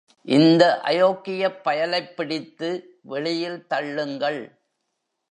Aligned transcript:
இந்த 0.27 0.81
அயோக்கியப் 0.83 1.59
பயலைப் 1.63 2.15
பிடித்து 2.15 2.69
வெளியில் 3.01 3.67
தள்ளுங்கள். 3.67 4.41